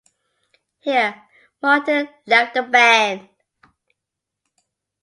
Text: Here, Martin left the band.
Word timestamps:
Here, 0.79 1.27
Martin 1.61 2.09
left 2.25 2.55
the 2.55 2.63
band. 2.63 3.29